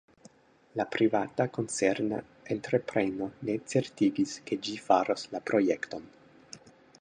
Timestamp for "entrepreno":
2.55-3.29